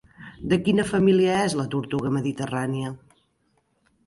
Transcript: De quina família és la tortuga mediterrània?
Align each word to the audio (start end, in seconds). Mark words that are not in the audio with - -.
De 0.53 0.57
quina 0.67 0.85
família 0.91 1.35
és 1.41 1.57
la 1.59 1.67
tortuga 1.75 2.13
mediterrània? 2.17 2.97